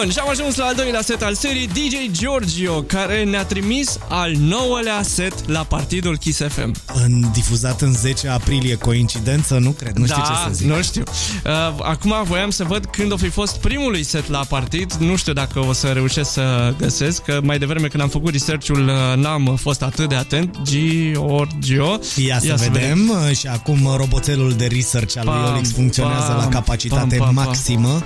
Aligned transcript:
Bun, 0.00 0.10
și 0.10 0.18
am 0.18 0.28
ajuns 0.28 0.56
la 0.56 0.64
al 0.64 0.74
doilea 0.74 1.00
set 1.02 1.22
al 1.22 1.34
serii 1.34 1.66
DJ 1.66 2.10
Giorgio, 2.10 2.82
care 2.82 3.24
ne-a 3.24 3.44
trimis 3.44 3.98
al 4.08 4.32
nouălea 4.38 5.02
set 5.02 5.48
la 5.48 5.60
partidul 5.64 6.16
Kiss 6.16 6.40
FM. 6.48 6.74
În, 7.04 7.24
difuzat 7.32 7.80
în 7.80 7.92
10 7.92 8.28
aprilie, 8.28 8.74
coincidență? 8.74 9.58
Nu 9.58 9.70
cred, 9.70 9.96
nu 9.96 10.06
știu 10.06 10.22
da, 10.22 10.28
ce 10.28 10.48
să 10.48 10.54
zic. 10.54 10.66
nu 10.66 10.82
știu. 10.82 11.02
Uh, 11.44 11.52
acum 11.82 12.14
voiam 12.24 12.50
să 12.50 12.64
văd 12.64 12.84
când 12.84 13.12
o 13.12 13.16
fi 13.16 13.28
fost 13.28 13.56
primului 13.56 14.02
set 14.02 14.28
la 14.28 14.44
partid. 14.48 14.92
Nu 14.92 15.16
știu 15.16 15.32
dacă 15.32 15.58
o 15.58 15.72
să 15.72 15.86
reușesc 15.86 16.32
să 16.32 16.74
găsesc, 16.78 17.22
că 17.22 17.40
mai 17.42 17.58
devreme 17.58 17.86
când 17.86 18.02
am 18.02 18.08
făcut 18.08 18.32
research-ul 18.32 18.88
uh, 18.88 19.16
n-am 19.22 19.56
fost 19.60 19.82
atât 19.82 20.08
de 20.08 20.14
atent. 20.14 20.56
Giorgio. 20.62 21.98
Ia 22.16 22.38
să, 22.38 22.46
Ia 22.46 22.56
să 22.56 22.68
vedem. 22.72 22.98
vedem. 22.98 23.32
Și 23.34 23.46
acum 23.46 23.94
roboțelul 23.96 24.52
de 24.52 24.66
research 24.66 25.16
al 25.18 25.24
lui 25.24 25.50
Olix 25.52 25.72
funcționează 25.72 26.26
pam, 26.32 26.36
la 26.38 26.48
capacitate 26.48 27.16
pam, 27.16 27.34
pam, 27.34 27.44
maximă. 27.44 27.88
pam. 27.88 28.04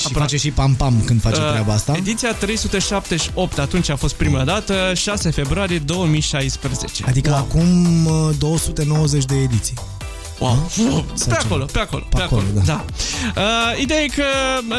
Și 0.00 0.06
Apra... 0.06 0.20
face 0.20 0.36
și 0.36 0.50
pam-pam 0.50 1.02
când 1.04 1.20
face 1.20 1.40
Uh, 1.40 1.50
treaba 1.50 1.72
asta. 1.72 1.92
Ediția 1.96 2.32
378, 2.34 3.58
atunci 3.58 3.88
a 3.88 3.96
fost 3.96 4.14
prima 4.14 4.44
dată, 4.44 4.92
6 4.94 5.30
februarie 5.30 5.78
2016. 5.78 7.04
Adică 7.06 7.30
Wow. 7.30 7.38
acum 7.38 8.06
uh, 8.06 8.30
290 8.38 9.24
de 9.24 9.34
ediții. 9.36 9.74
Wow. 10.40 10.70
Nu? 10.76 11.04
Pe 11.08 11.12
Sau 11.14 11.38
acolo, 11.44 11.64
ceva. 11.64 11.72
pe 11.72 11.78
acolo, 11.78 12.04
Pe 12.10 12.16
pe 12.16 12.22
acolo, 12.22 12.40
acolo, 12.42 12.62
da. 12.64 12.84
da. 13.34 13.40
Uh, 13.40 13.80
ideea 13.80 14.00
e 14.00 14.06
că 14.06 14.24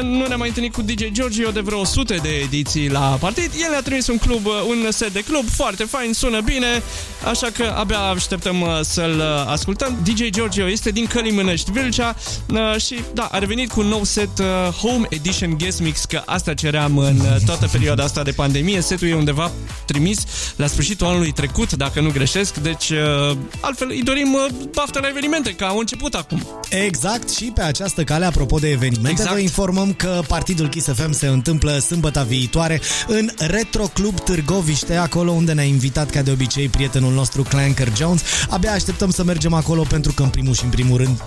nu 0.01 0.25
ne-am 0.27 0.39
mai 0.39 0.47
întâlnit 0.47 0.73
cu 0.73 0.81
DJ 0.81 1.03
Giorgio 1.11 1.49
de 1.51 1.59
vreo 1.59 1.79
100 1.79 2.15
de 2.21 2.29
ediții 2.29 2.89
la 2.89 2.99
partid. 2.99 3.51
El 3.63 3.70
ne-a 3.70 3.81
trimis 3.81 4.07
un 4.07 4.17
club, 4.17 4.45
un 4.67 4.91
set 4.91 5.13
de 5.13 5.23
club 5.23 5.49
foarte 5.49 5.84
fain, 5.84 6.13
sună 6.13 6.41
bine, 6.41 6.84
așa 7.29 7.47
că 7.53 7.73
abia 7.77 7.99
așteptăm 7.99 8.61
uh, 8.61 8.79
să-l 8.81 9.17
uh, 9.17 9.51
ascultăm. 9.51 9.97
DJ 10.03 10.29
Giorgio 10.29 10.70
este 10.70 10.89
din 10.91 11.05
Călimânești, 11.05 11.71
Vâlcea 11.71 12.15
uh, 12.49 12.81
și 12.81 12.95
da, 13.13 13.29
a 13.32 13.37
revenit 13.37 13.71
cu 13.71 13.79
un 13.79 13.87
nou 13.87 14.04
set 14.04 14.39
uh, 14.39 14.73
Home 14.73 15.05
Edition 15.09 15.57
Guest 15.57 15.79
Mix, 15.82 16.05
că 16.05 16.21
asta 16.26 16.54
ceream 16.54 16.98
în 16.98 17.20
uh, 17.20 17.35
toată 17.45 17.67
perioada 17.71 18.04
asta 18.04 18.23
de 18.23 18.32
pandemie. 18.32 18.82
Setul 18.82 19.07
e 19.07 19.15
undeva 19.15 19.51
trimis 19.85 20.20
la 20.55 20.67
sfârșitul 20.67 21.07
anului 21.07 21.32
trecut, 21.32 21.73
dacă 21.73 21.99
nu 22.01 22.09
greșesc, 22.12 22.55
deci 22.55 22.89
uh, 22.89 23.37
altfel 23.59 23.87
îi 23.89 24.04
dorim 24.04 24.34
uh, 24.34 24.45
baftă 24.73 24.99
la 25.01 25.07
evenimente, 25.07 25.51
că 25.55 25.63
au 25.63 25.77
început 25.77 26.13
acum. 26.13 26.48
Exact 26.70 27.30
și 27.30 27.44
pe 27.44 27.62
această 27.62 28.04
cale, 28.04 28.26
apropo 28.26 28.57
de 28.57 28.70
evenimente, 28.70 29.10
Exact. 29.12 29.32
vă 29.32 29.40
informăm 29.40 29.94
că 29.94 30.21
partidul 30.27 30.70
Kiss 30.70 30.88
FM 30.94 31.12
se 31.12 31.27
întâmplă 31.27 31.77
sâmbătă 31.77 32.26
viitoare 32.27 32.82
în 33.07 33.30
Retro 33.38 33.84
Club 33.94 34.20
Târgoviște, 34.20 34.96
acolo 34.96 35.32
unde 35.32 35.54
ne-a 35.54 35.63
invitat 35.63 36.10
ca 36.10 36.22
de 36.22 36.32
obicei 36.32 36.68
prietenul 36.68 37.13
nostru 37.13 37.44
Clanker 37.44 37.91
Jones. 37.98 38.22
Abia 38.49 38.72
așteptăm 38.72 39.12
să 39.12 39.24
mergem 39.24 39.54
acolo 39.54 39.82
pentru 39.84 40.12
că 40.13 40.24
în 40.24 40.29
primul 40.29 40.54
și 40.54 40.63
în 40.63 40.70
primul 40.70 40.98
rând 40.98 41.24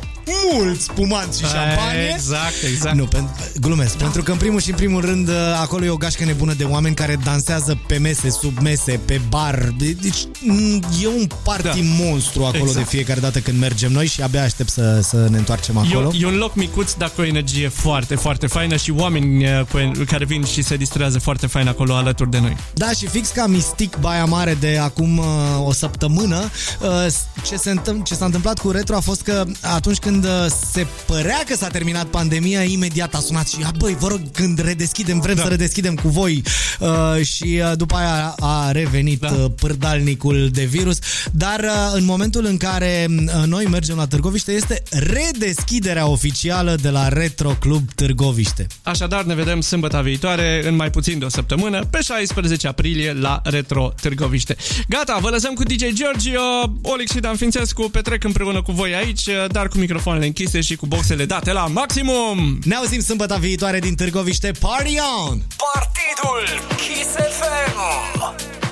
mult 0.53 0.81
spumanți 0.81 1.39
și 1.41 1.45
șampanie. 1.47 2.13
Exact, 2.15 2.55
exact. 2.71 2.97
Nu, 2.97 3.05
pen, 3.05 3.29
glumesc, 3.61 3.97
da. 3.97 4.03
pentru 4.05 4.23
că 4.23 4.31
în 4.31 4.37
primul 4.37 4.61
și 4.61 4.71
în 4.71 4.77
primul 4.77 5.01
rând 5.01 5.29
acolo 5.61 5.85
e 5.85 5.89
o 5.89 5.97
gașcă 5.97 6.25
nebună 6.25 6.53
de 6.53 6.65
oameni 6.65 6.95
care 6.95 7.19
dansează 7.25 7.79
pe 7.87 7.97
mese, 7.99 8.31
sub 8.31 8.59
mese, 8.59 9.01
pe 9.05 9.21
bar. 9.29 9.73
De- 9.79 9.97
Deci 10.01 10.27
m, 10.41 10.81
e 11.03 11.07
un 11.07 11.27
party 11.45 11.63
Da. 11.63 12.05
monstru 12.05 12.45
acolo 12.45 12.63
Exact. 12.65 12.79
de 12.91 12.97
fiecare 12.97 13.21
dată 13.21 13.39
când 13.39 13.59
mergem 13.59 13.93
noi 13.93 14.07
și 14.15 14.23
abia 14.23 14.43
aștept 14.43 14.71
să, 14.71 15.01
să 15.03 15.27
ne 15.31 15.39
întoarcem 15.39 15.77
acolo. 15.77 16.11
E, 16.15 16.19
e 16.21 16.27
un 16.27 16.37
loc 16.37 16.55
micuț, 16.55 16.93
dar 16.93 17.11
cu 17.15 17.21
o 17.21 17.25
energie 17.25 17.69
foarte, 17.69 18.15
foarte 18.15 18.47
faină 18.47 18.77
și 18.77 18.91
oameni 18.91 19.45
eh, 19.45 19.61
cu, 19.71 20.05
care 20.07 20.25
vin 20.25 20.45
și 20.45 20.63
se 20.63 20.77
distrează 20.77 21.19
foarte 21.19 21.47
fain 21.47 21.69
acolo 21.69 21.95
alături 21.95 22.31
de 22.31 22.39
noi. 22.39 22.57
Da, 22.75 22.91
și 22.91 23.07
fix 23.07 23.29
ca 23.29 23.47
Mistic 23.47 23.97
Baia 23.97 24.25
Mare 24.25 24.57
de 24.61 24.79
acum 24.83 25.19
uh, 25.19 25.25
o 25.67 25.73
săptămână, 25.73 26.51
uh, 26.81 27.07
ce, 27.47 27.57
se 27.57 27.71
întâm- 27.71 28.03
ce 28.05 28.15
s-a 28.15 28.25
întâmplat 28.25 28.59
cu 28.59 28.71
Retro 28.71 28.97
a 28.97 29.01
fost 29.01 29.23
că 29.23 29.45
atunci 29.61 29.99
când 29.99 30.25
uh, 30.25 30.47
se 30.73 30.87
părea 31.07 31.43
că 31.49 31.57
s-a 31.57 31.69
terminat 31.69 32.07
pandemia, 32.07 32.63
imediat 32.63 33.15
a 33.15 33.19
sunat 33.19 33.49
și 33.49 33.57
a, 33.65 33.71
băi, 33.79 33.97
vă 34.01 34.09
rog, 34.09 34.21
când 34.33 34.59
redeschidem, 34.59 35.21
vrem 35.21 35.35
da. 35.35 35.43
să 35.43 35.49
redeschidem 35.49 35.95
cu 35.95 36.09
voi. 36.09 36.43
Uh, 36.81 37.25
și 37.25 37.61
uh, 37.63 37.73
după 37.77 37.97
aia 37.97 38.35
a 38.41 38.71
revenit 38.71 39.21
da. 39.21 39.33
uh, 39.33 39.51
pârdalnicul 39.61 40.49
de 40.53 40.65
virus. 40.65 40.99
Dar 41.31 41.61
uh, 41.61 41.93
în 41.93 42.05
momentul 42.05 42.45
în 42.45 42.57
care 42.57 43.07
uh, 43.09 43.43
noi 43.47 43.65
mergem 43.65 43.94
la 43.97 44.07
Târgoviște, 44.07 44.53
este 44.53 44.83
redeschiderea 44.91 46.07
oficială 46.07 46.77
de 46.81 46.89
la 46.89 47.09
Retro 47.09 47.57
Club 47.61 47.93
Târgoviște. 47.95 48.67
Așadar, 48.83 49.23
ne 49.25 49.35
vedem 49.35 49.61
sâmbătă 49.61 50.01
viitoare, 50.03 50.63
în 50.67 50.77
mai 50.77 50.91
puțin 50.91 51.19
de 51.19 51.25
o 51.25 51.29
săptămână, 51.29 51.85
pe 51.91 52.01
16 52.03 52.69
aprilie, 52.69 53.13
la 53.13 53.41
Retro 53.45 53.93
Târgoviște. 54.01 54.57
Gata, 54.89 55.19
vă 55.21 55.29
lăsăm 55.29 55.55
cu 55.55 55.63
DJ 55.63 55.83
Giorgio, 55.93 56.73
Olix 56.83 57.11
și 57.11 57.21
Dan 57.21 57.37
Fințescu 57.37 57.89
petrec 57.89 58.25
împreună 58.25 58.63
cu 58.63 58.73
voi 58.73 58.95
aici, 58.95 59.29
dar 59.49 59.69
cu 59.69 59.79
microfoanele 59.79 60.27
închise 60.27 60.61
și 60.61 60.77
cu 60.77 60.87
boxele 60.87 61.25
date 61.25 61.53
la 61.53 61.67
maximum! 61.67 62.59
Ne 62.65 62.75
auzim 62.75 63.01
sâmbătă 63.01 63.37
viitoare 63.41 63.79
din 63.79 63.95
Târgoviște. 63.95 64.51
Party 64.61 64.97
on! 65.29 65.41
Partidul 65.73 66.65
Kiss 66.77 67.11
FM 67.11 68.64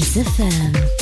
Kiss 0.00 0.16
FM. 0.16 0.99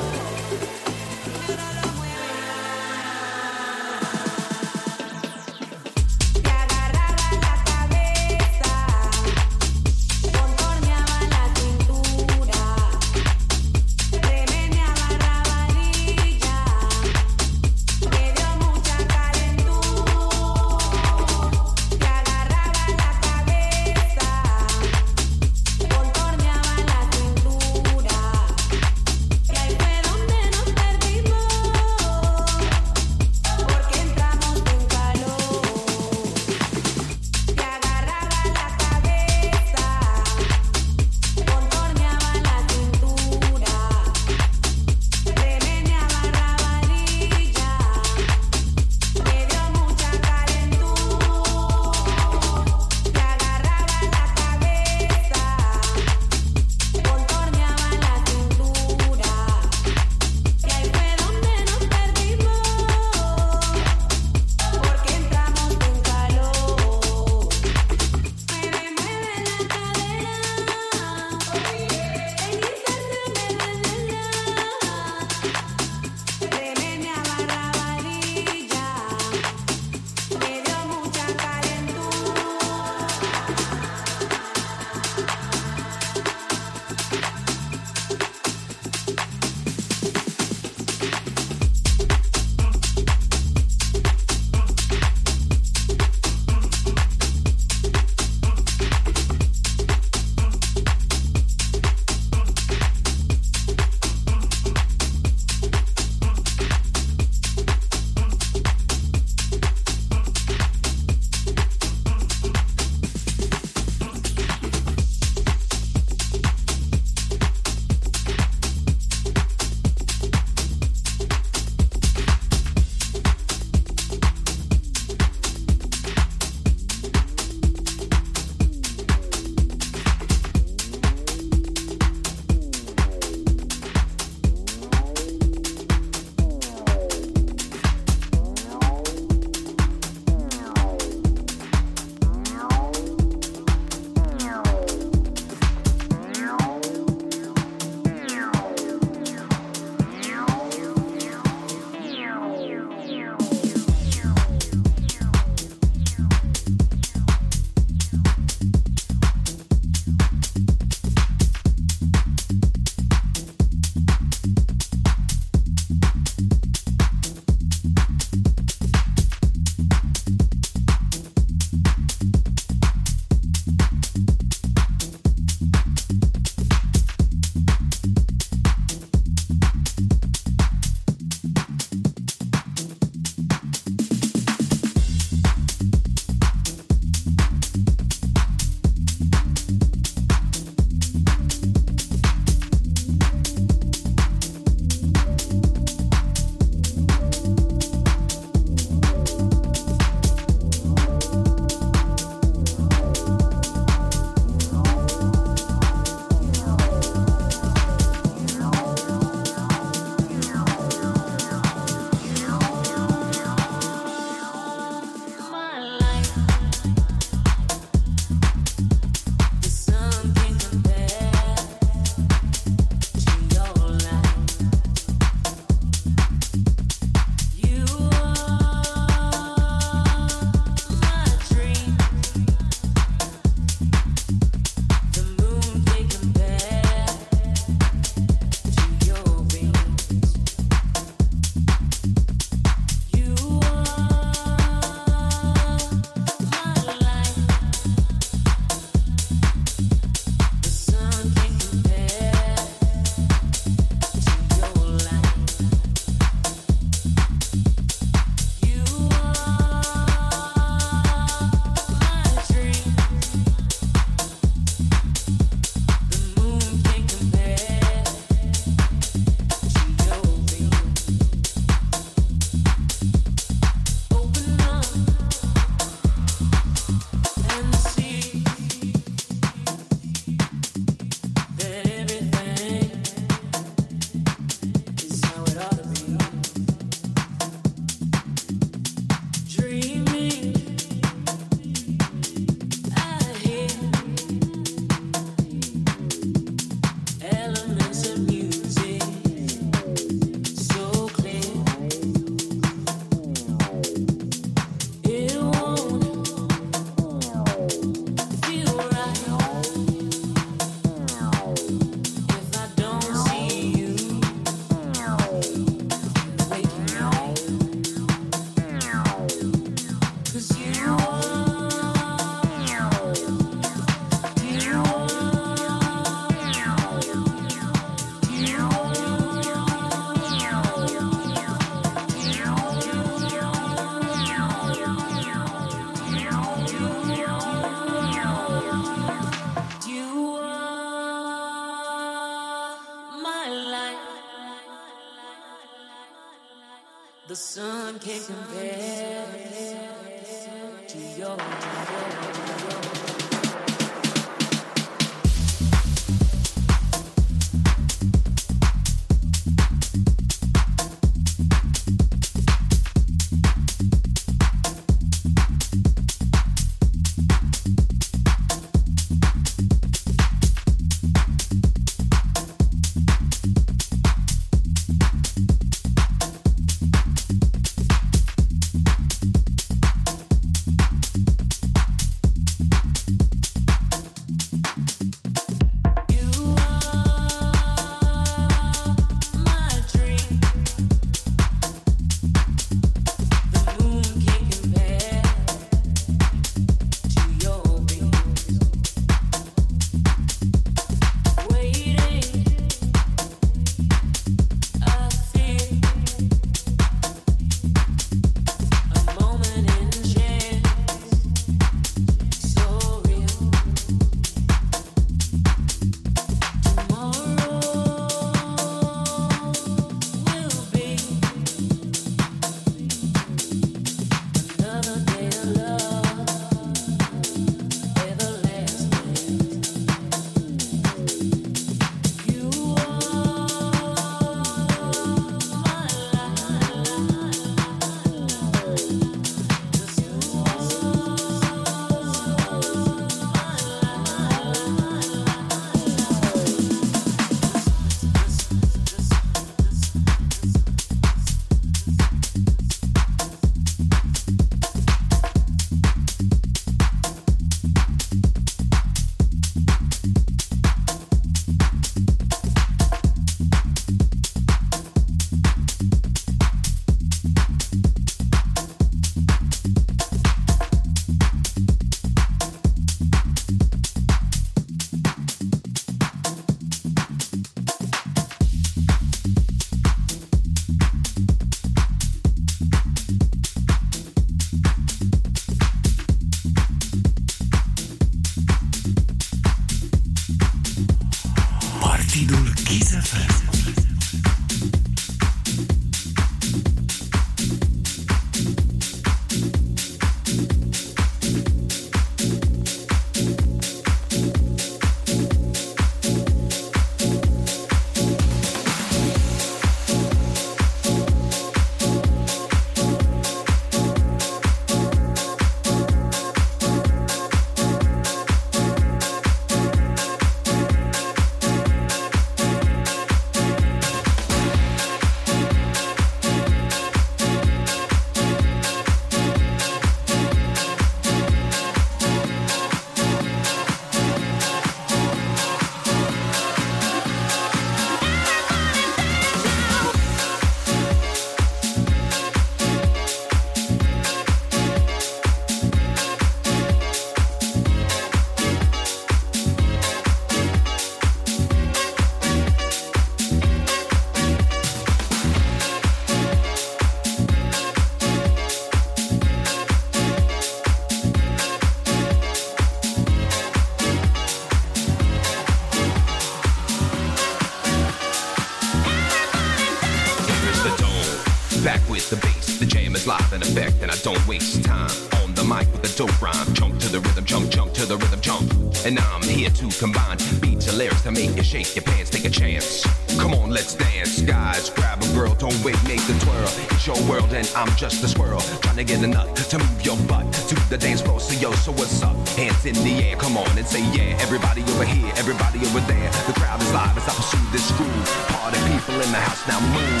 And 578.83 578.97
I'm 578.97 579.21
here 579.21 579.49
to 579.49 579.69
combine 579.77 580.17
beats 580.39 580.67
and 580.67 580.77
lyrics 580.77 581.03
to 581.03 581.11
make 581.11 581.35
you 581.35 581.43
shake 581.43 581.75
your 581.75 581.83
pants, 581.83 582.09
take 582.09 582.25
a 582.25 582.29
chance. 582.29 582.83
Come 583.19 583.33
on, 583.35 583.51
let's 583.51 583.75
dance, 583.75 584.21
guys. 584.21 584.71
Grab 584.71 585.03
a 585.03 585.07
girl, 585.13 585.35
don't 585.35 585.53
wait, 585.63 585.77
make 585.83 586.01
the 586.07 586.17
twirl. 586.25 586.49
It's 586.71 586.87
your 586.87 586.99
world 587.07 587.31
and 587.31 587.47
I'm 587.55 587.69
just 587.75 588.03
a 588.03 588.07
squirrel. 588.07 588.39
Trying 588.61 588.77
to 588.77 588.83
get 588.83 589.03
a 589.03 589.07
nut 589.07 589.35
to 589.35 589.59
move 589.59 589.85
your 589.85 589.97
butt 590.07 590.33
to 590.49 590.55
the 590.69 590.79
dance 590.79 591.01
floor. 591.01 591.19
So 591.19 591.39
yo, 591.39 591.51
so 591.51 591.71
what's 591.73 592.01
up? 592.01 592.15
Hands 592.29 592.65
in 592.65 592.73
the 592.83 593.03
air, 593.05 593.15
come 593.17 593.37
on 593.37 593.55
and 593.55 593.67
say 593.67 593.83
yeah. 593.93 594.17
Everybody 594.19 594.63
over 594.63 594.85
here, 594.85 595.13
everybody 595.15 595.59
over 595.59 595.81
there. 595.81 596.09
The 596.25 596.33
crowd 596.33 596.59
is 596.61 596.73
live 596.73 596.97
as 596.97 597.07
I 597.07 597.13
pursue 597.13 597.51
this 597.51 597.69
groove. 597.77 598.07
Party 598.29 598.57
people 598.73 598.95
in 598.95 599.11
the 599.11 599.21
house 599.21 599.47
now 599.47 599.59
move. 599.61 600.00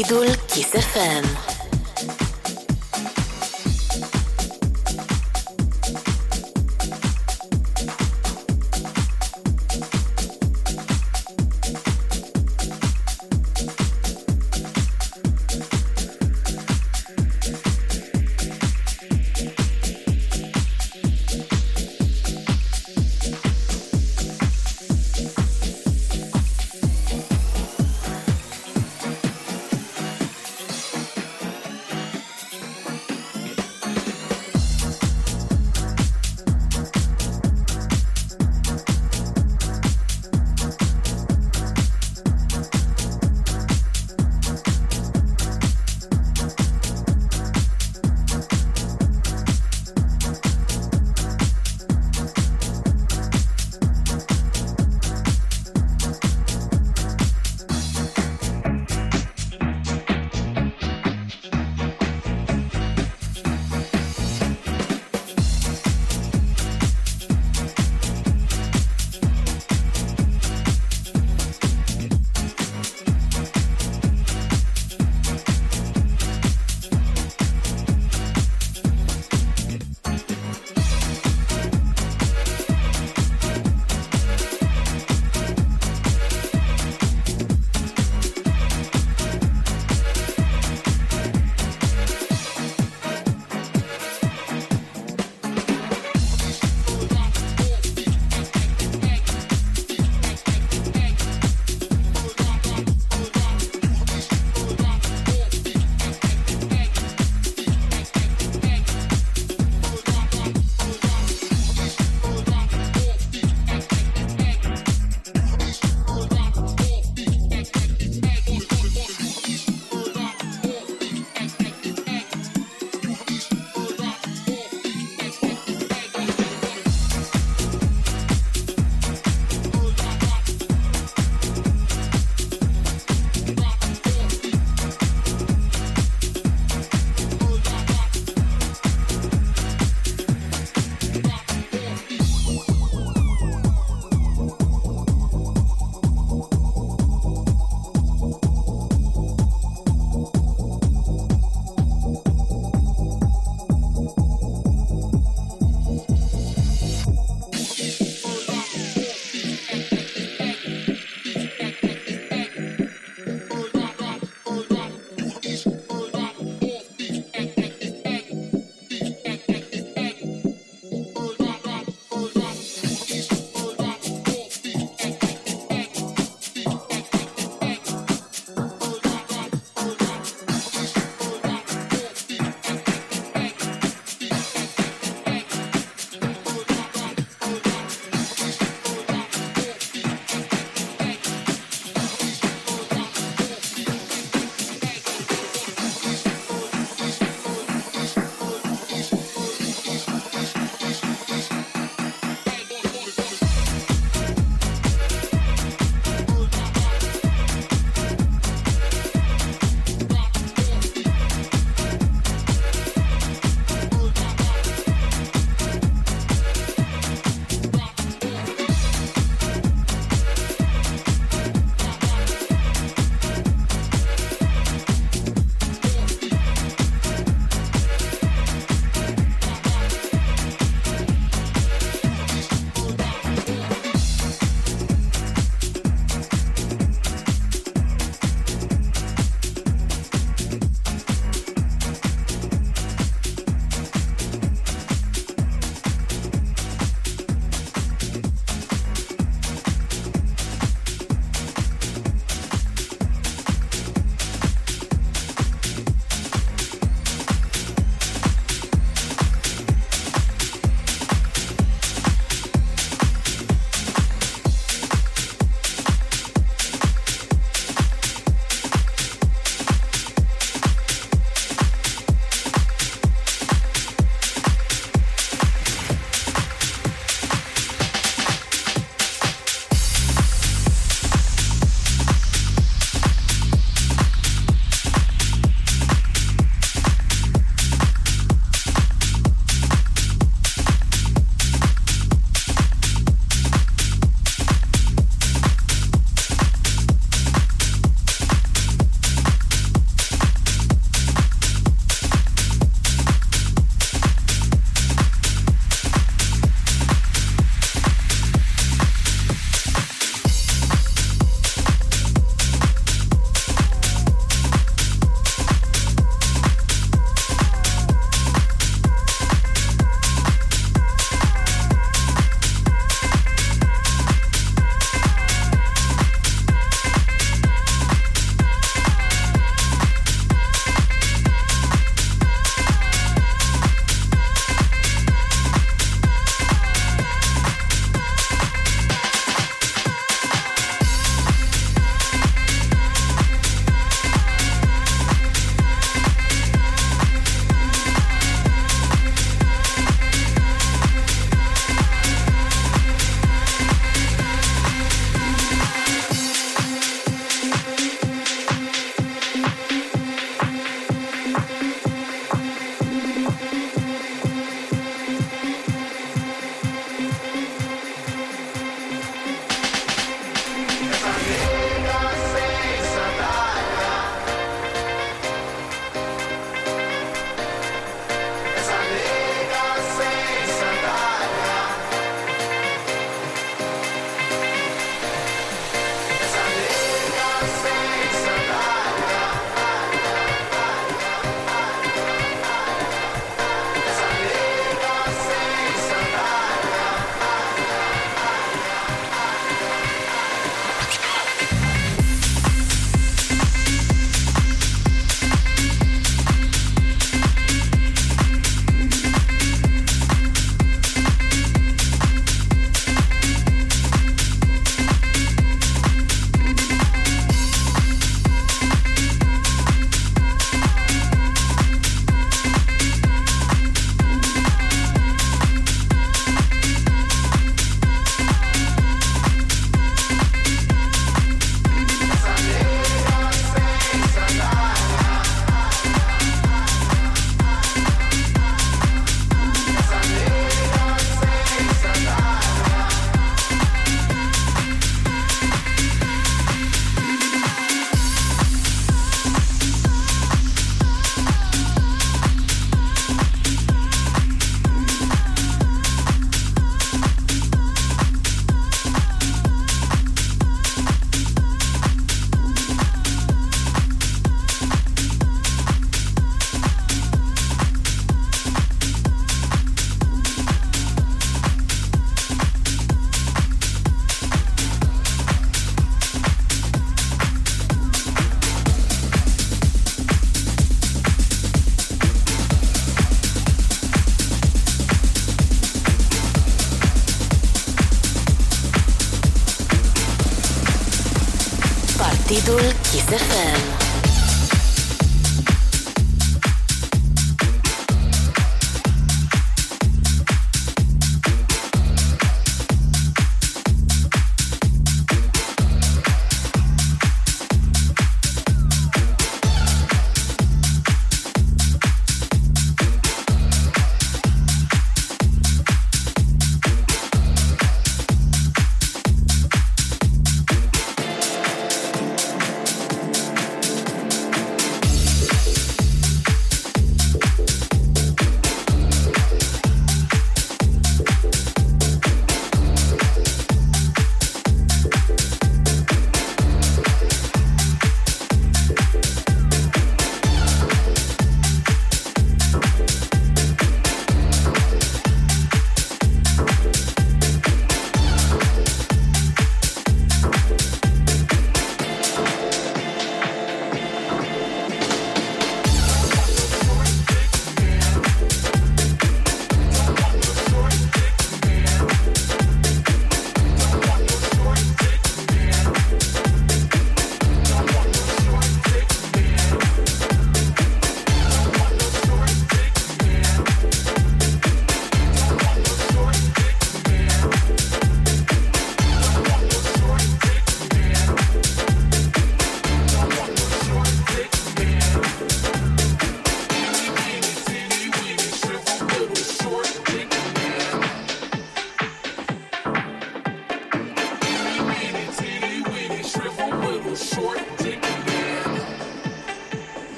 Partidul 0.00 0.32
Kiss 0.48 0.72
FM. 0.72 1.49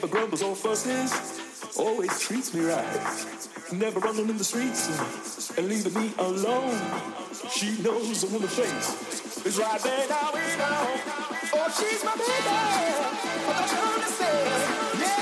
never 0.00 0.12
grumbles 0.12 0.42
or 0.42 0.56
fusses, 0.56 1.76
always 1.78 2.18
treats 2.20 2.54
me 2.54 2.64
right. 2.64 3.26
Never 3.70 4.00
running 4.00 4.30
in 4.30 4.38
the 4.38 4.44
streets 4.44 4.88
and 5.58 5.68
leaving 5.68 5.92
me 5.92 6.10
alone. 6.18 6.80
She 7.50 7.76
knows 7.82 8.24
I'm 8.24 8.34
in 8.36 8.40
the 8.40 8.48
face. 8.48 9.44
It's 9.44 9.58
right 9.58 9.80
there 9.82 10.08
now 10.08 10.30
we 10.32 10.40
know. 10.56 11.00
Oh, 11.52 11.68
she's 11.78 12.02
my 12.02 12.16
baby. 12.16 12.30
I 13.52 13.66
don't 13.76 14.04
say, 14.08 15.04
Yeah. 15.04 15.19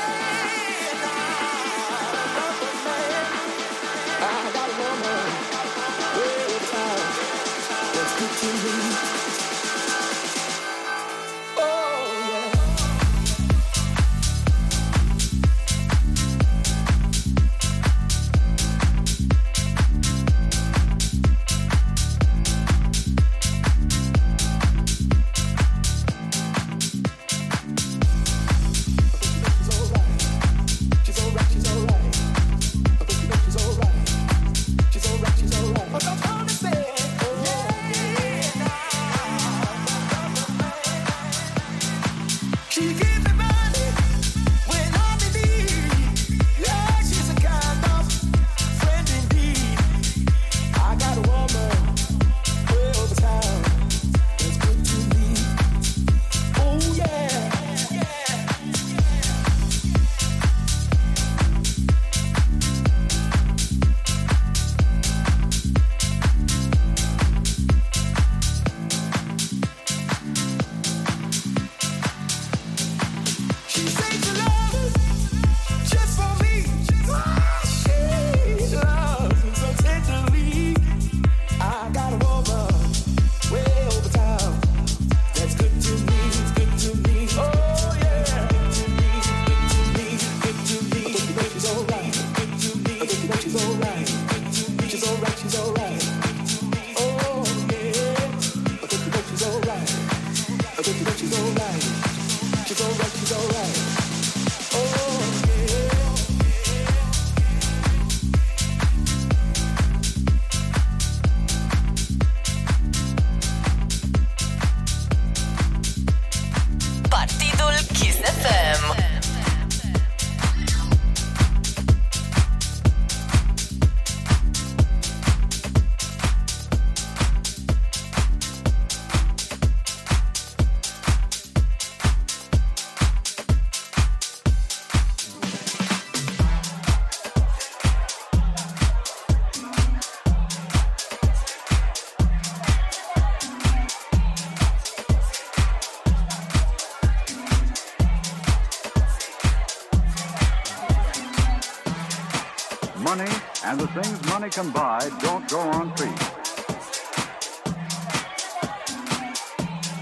and 153.78 153.88
the 153.88 154.02
things 154.02 154.24
money 154.26 154.48
can 154.50 154.70
buy 154.70 154.98
don't 155.20 155.48
go 155.48 155.60
on 155.60 155.94
trees. 155.94 156.18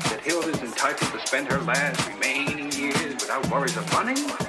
That 0.08 0.20
Hilda's 0.22 0.62
entitled 0.62 1.12
to 1.12 1.26
spend 1.26 1.50
her 1.50 1.60
last 1.62 2.08
remaining 2.08 2.72
years 2.72 3.14
without 3.14 3.48
worries 3.50 3.76
of 3.76 3.90
money? 3.92 4.45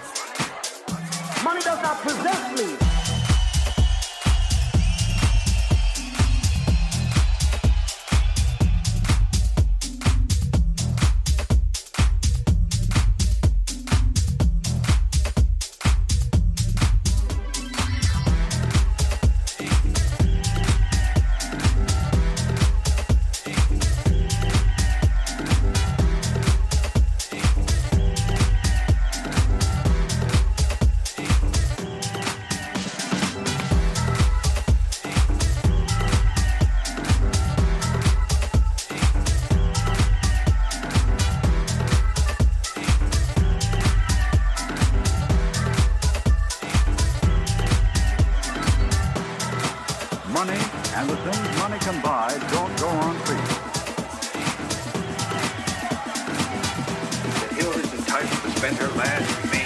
spend 58.68 58.80
her 58.80 58.97
last 58.97 59.57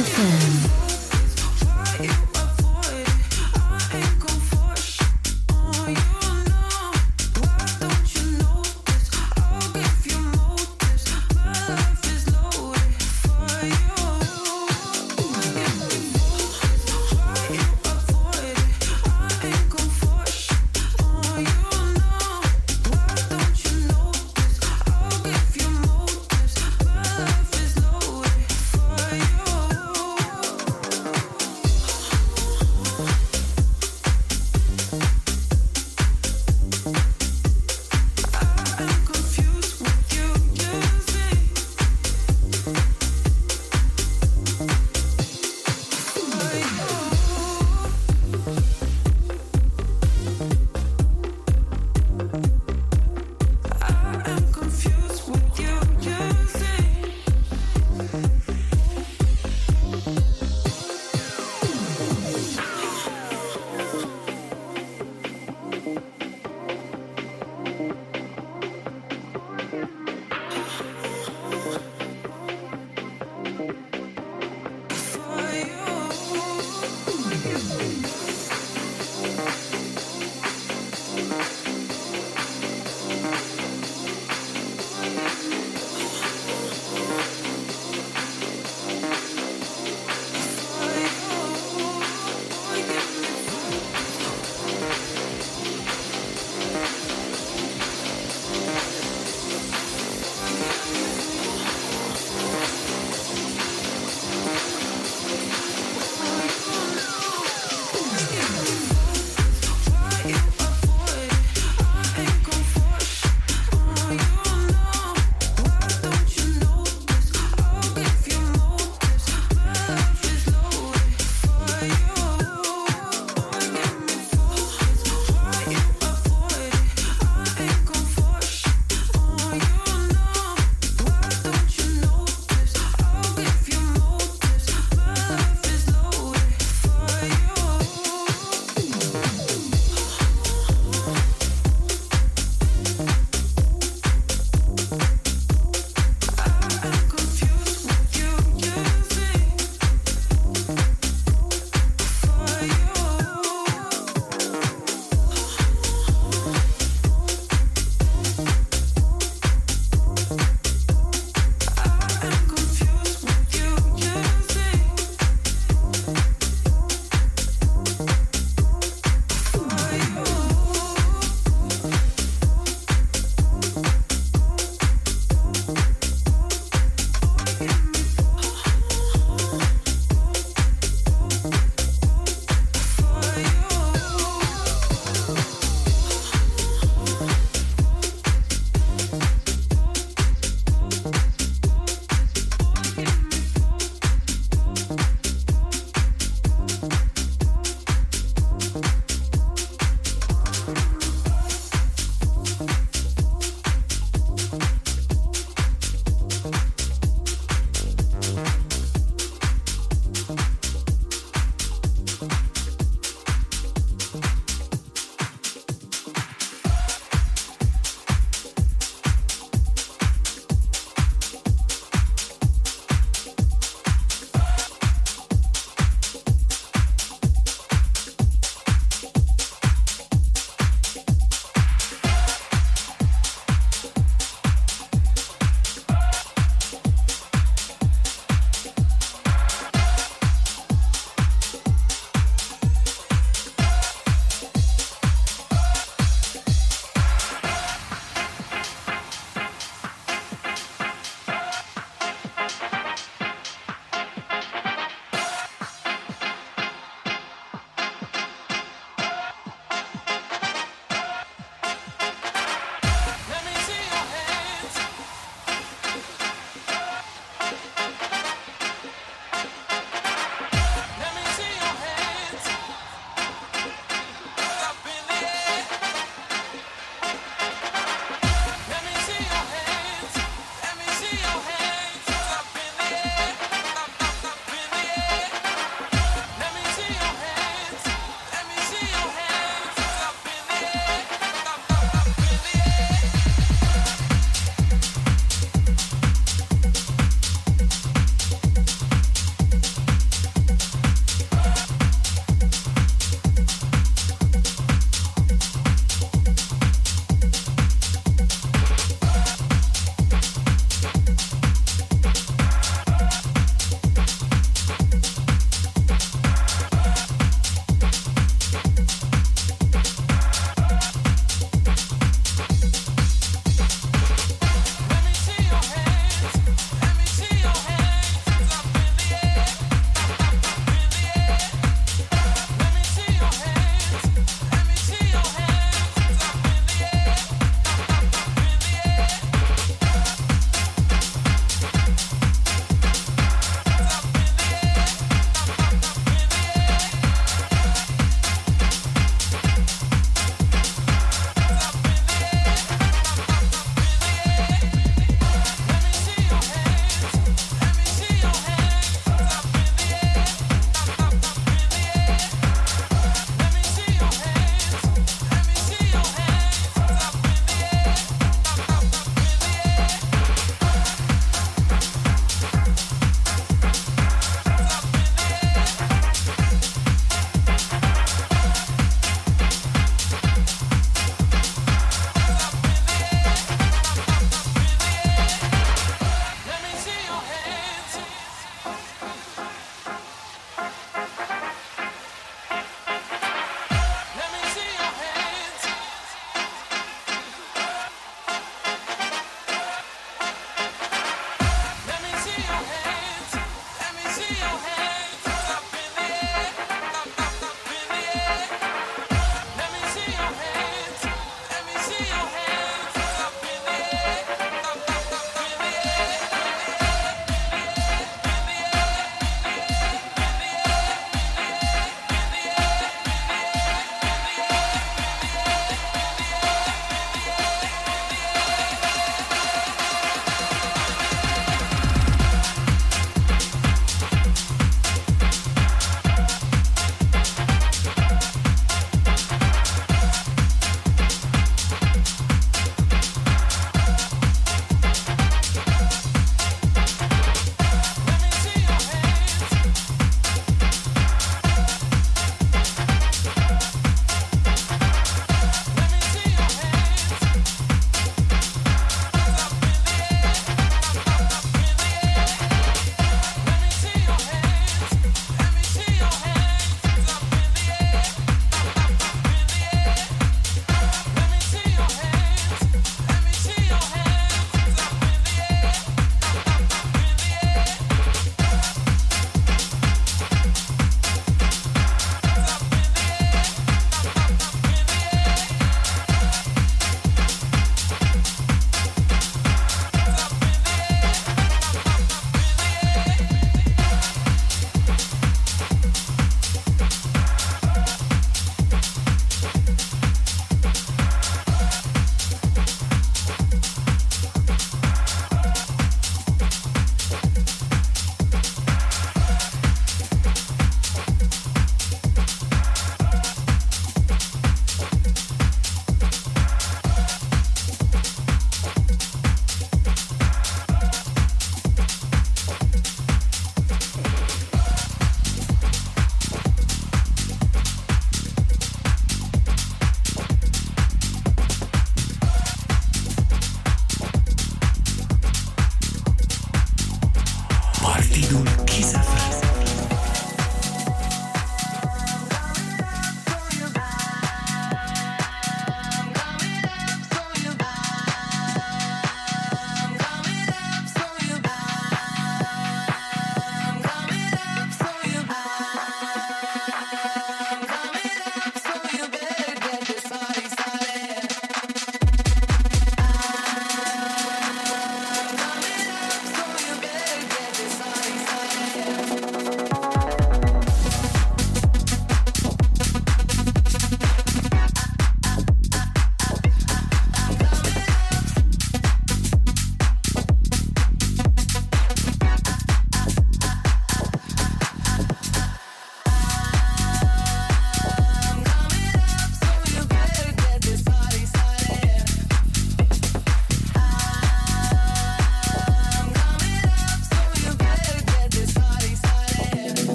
France. 0.00 0.31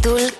Pitbull 0.00 0.39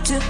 to 0.03 0.26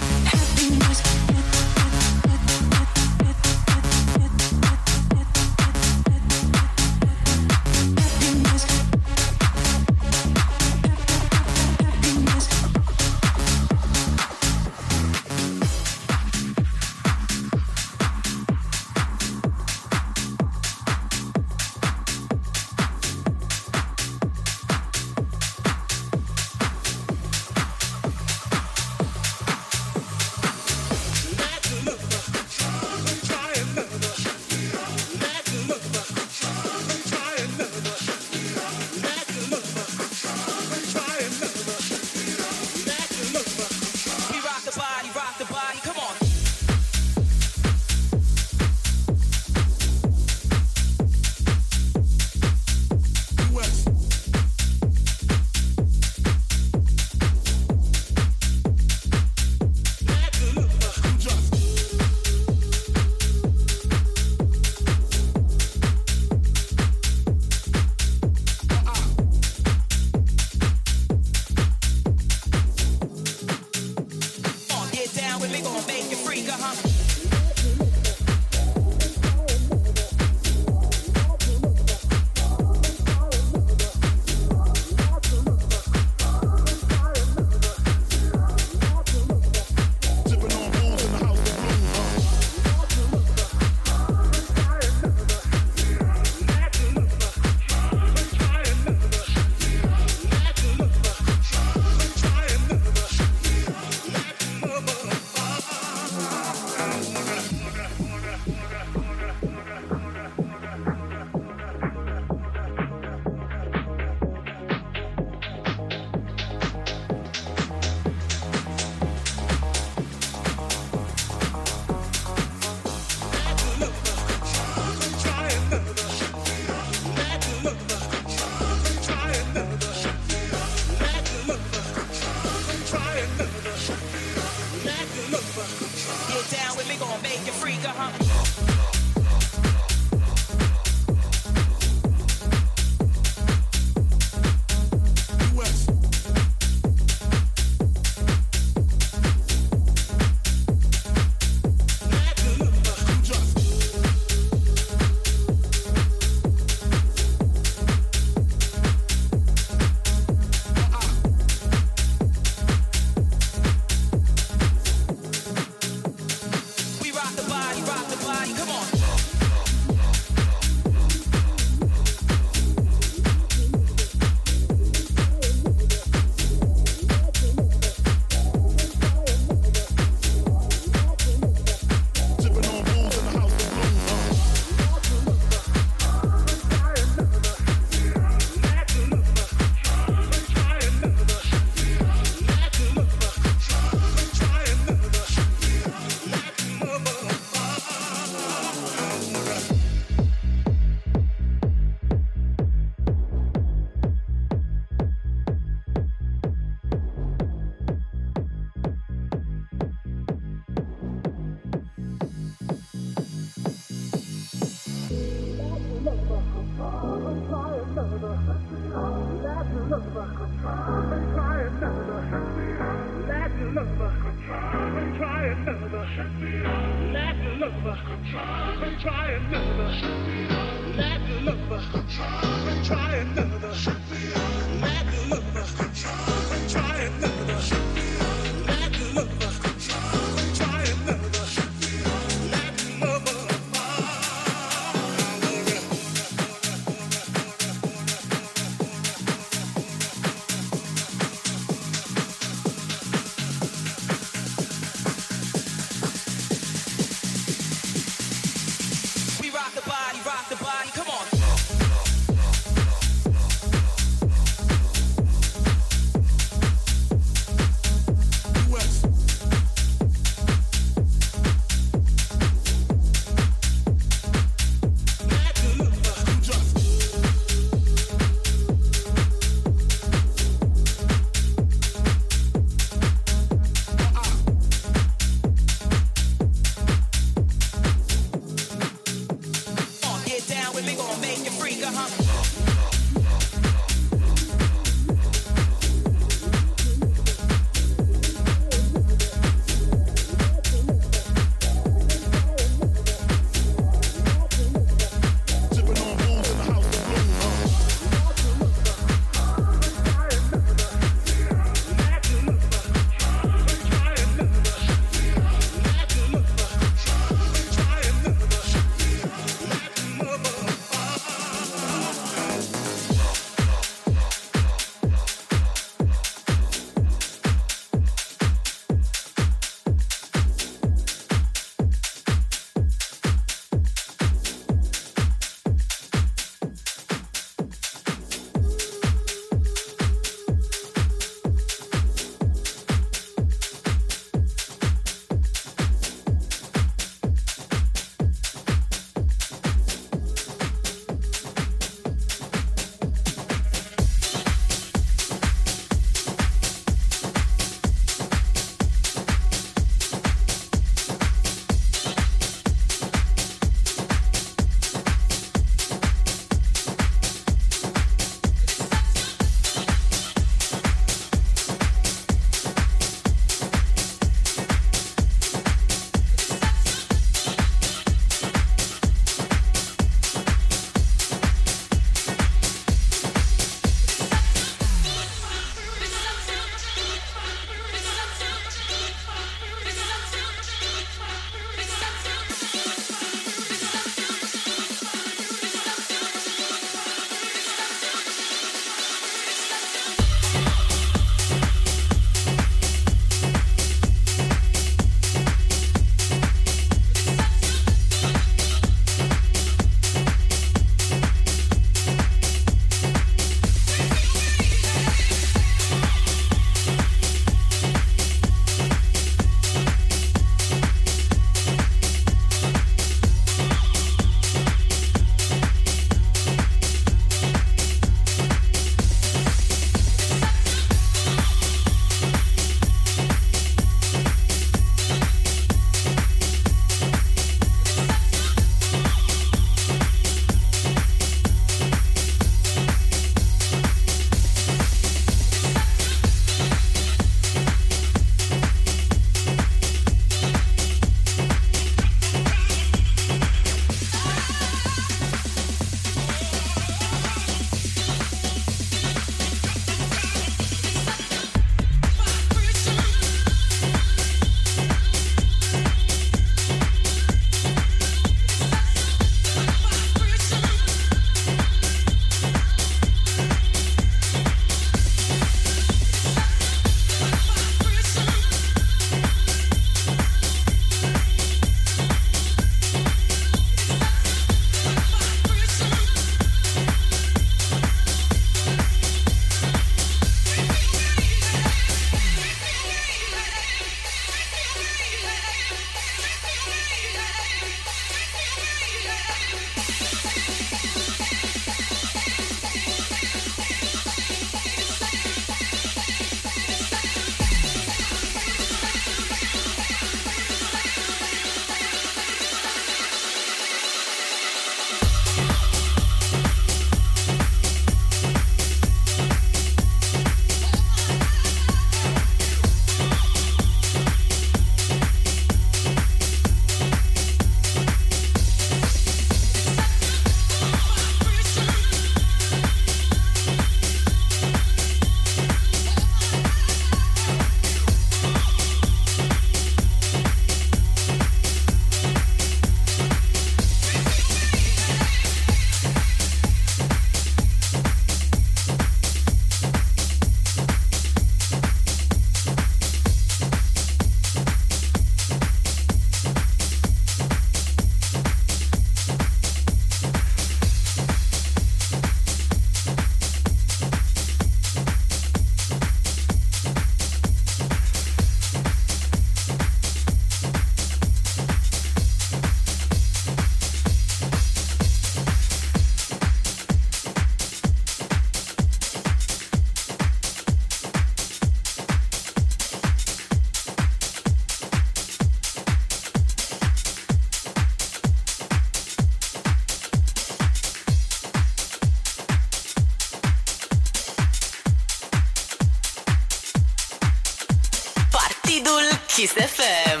Kiss 599.20 599.34
FM. 599.34 600.00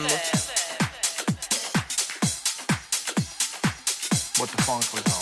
What 4.40 4.48
the 4.48 4.62
funk 4.62 4.94
was 4.94 5.04
on? 5.14 5.19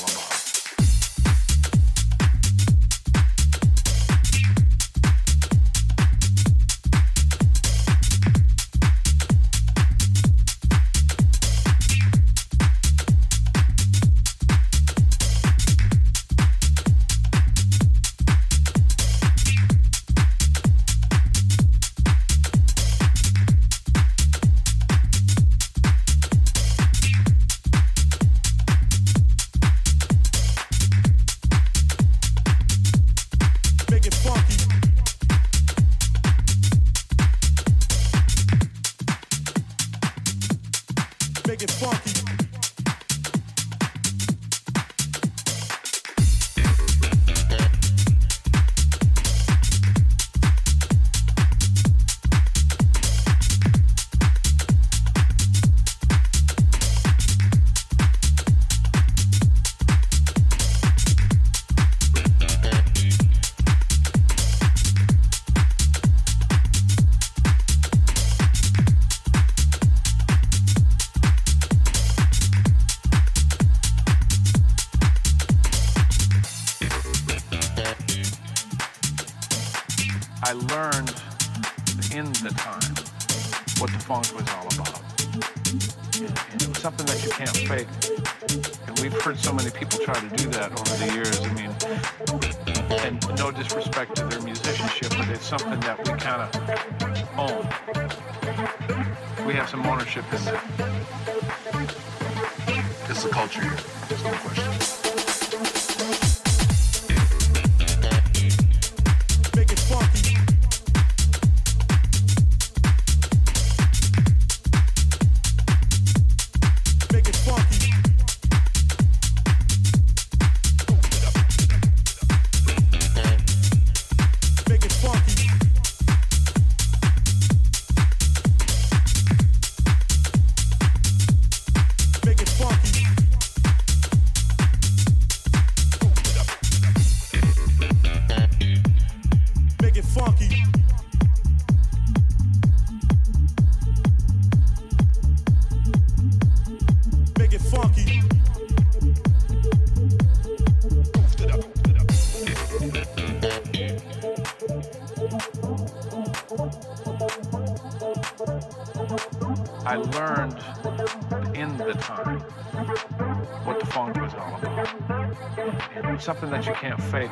something 166.28 166.50
that 166.50 166.66
you 166.66 166.74
can't 166.74 167.02
fake. 167.04 167.30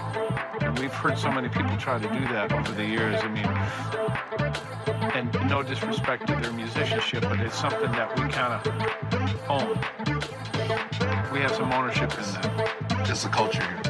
And 0.63 0.79
we've 0.79 0.91
heard 0.91 1.19
so 1.19 1.31
many 1.31 1.51
people 1.51 1.77
try 1.77 1.99
to 1.99 2.09
do 2.09 2.21
that 2.33 2.51
over 2.51 2.73
the 2.73 2.83
years. 2.83 3.21
I 3.23 3.29
mean, 3.29 3.45
and 5.15 5.51
no 5.51 5.63
disrespect 5.63 6.27
to 6.29 6.35
their 6.37 6.51
musicianship, 6.55 7.21
but 7.25 7.39
it's 7.41 7.59
something 7.59 7.93
that 7.93 8.09
we 8.19 8.27
kind 8.33 8.55
of 8.55 8.65
own. 9.51 9.79
We 11.31 11.41
have 11.41 11.55
some 11.55 11.71
ownership 11.73 12.11
in 12.15 12.25
that. 12.25 13.11
It's 13.11 13.27
a 13.27 13.29
culture 13.29 13.61
here. 13.61 13.86